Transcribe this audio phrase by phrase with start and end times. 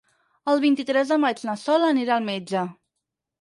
[0.53, 2.65] El vint-i-tres de maig na Sol anirà al metge.